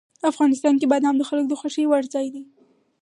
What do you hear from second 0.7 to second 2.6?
کې بادام د خلکو د خوښې وړ ځای دی.